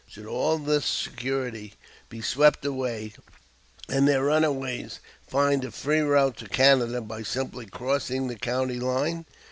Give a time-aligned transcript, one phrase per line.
[0.07, 1.75] Should all this security
[2.09, 3.13] be swept away,
[3.87, 9.27] and their runaways find a free route to Canada by simply crossing the county line?